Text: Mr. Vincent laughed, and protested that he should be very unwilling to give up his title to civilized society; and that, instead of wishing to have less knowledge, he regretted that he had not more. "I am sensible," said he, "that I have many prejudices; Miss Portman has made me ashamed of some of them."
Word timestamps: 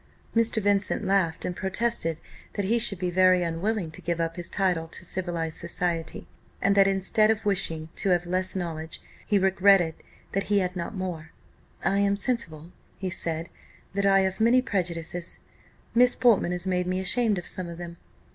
Mr. 0.35 0.59
Vincent 0.59 1.05
laughed, 1.05 1.45
and 1.45 1.55
protested 1.55 2.19
that 2.53 2.65
he 2.65 2.79
should 2.79 2.97
be 2.97 3.11
very 3.11 3.43
unwilling 3.43 3.91
to 3.91 4.01
give 4.01 4.19
up 4.19 4.35
his 4.35 4.49
title 4.49 4.87
to 4.87 5.05
civilized 5.05 5.59
society; 5.59 6.27
and 6.59 6.73
that, 6.75 6.87
instead 6.87 7.29
of 7.29 7.45
wishing 7.45 7.87
to 7.95 8.09
have 8.09 8.25
less 8.25 8.55
knowledge, 8.55 8.99
he 9.27 9.37
regretted 9.37 9.93
that 10.31 10.45
he 10.45 10.57
had 10.57 10.75
not 10.75 10.95
more. 10.95 11.29
"I 11.85 11.99
am 11.99 12.15
sensible," 12.15 12.71
said 13.11 13.45
he, 13.45 13.51
"that 13.93 14.07
I 14.07 14.21
have 14.21 14.39
many 14.39 14.59
prejudices; 14.59 15.37
Miss 15.93 16.15
Portman 16.15 16.51
has 16.51 16.65
made 16.65 16.87
me 16.87 16.99
ashamed 16.99 17.37
of 17.37 17.45
some 17.45 17.69
of 17.69 17.77
them." 17.77 17.97